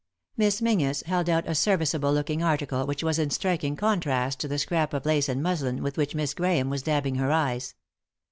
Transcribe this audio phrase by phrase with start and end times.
[0.35, 4.57] Miss Menzies held out a serviceable looking article which was in striking contrast to the
[4.57, 7.75] scrap of lace and muslin with which Miss Grahame was dabbing her eyes.